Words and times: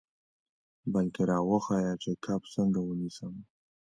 بلکې 0.93 1.23
را 1.29 1.37
وښیه 1.49 1.93
چې 2.03 2.11
کب 2.23 2.41
څنګه 2.53 2.79
ونیسم. 2.83 3.33